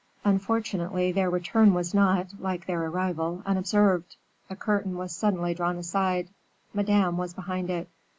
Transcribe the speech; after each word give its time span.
Unfortunately 0.23 1.11
their 1.11 1.29
return 1.29 1.75
was 1.75 1.93
not, 1.93 2.25
like 2.39 2.65
their 2.65 2.83
arrival, 2.87 3.43
unobserved. 3.45 4.15
A 4.49 4.55
curtain 4.55 4.97
was 4.97 5.15
suddenly 5.15 5.53
drawn 5.53 5.77
aside; 5.77 6.29
Madame 6.73 7.17
was 7.17 7.35
behind 7.35 7.69
it. 7.69 7.87